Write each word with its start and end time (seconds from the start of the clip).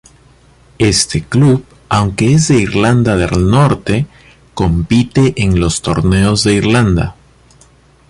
Este 0.79 1.25
club 1.25 1.63
aunque 1.87 2.33
es 2.33 2.47
de 2.47 2.57
Irlanda 2.57 3.15
del 3.17 3.47
Norte 3.51 4.07
compite 4.55 5.35
en 5.43 5.59
los 5.59 5.83
torneos 5.83 6.43
de 6.43 6.53
Irlanda. 6.55 7.15